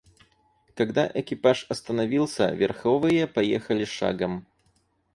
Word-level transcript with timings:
Когда 0.73 1.05
экипаж 1.13 1.67
остановился, 1.69 2.49
верховые 2.51 3.27
поехали 3.27 3.85
шагом. 3.85 4.47